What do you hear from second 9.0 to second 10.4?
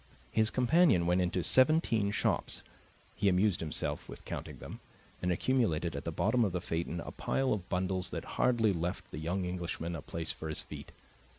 the young Englishman a place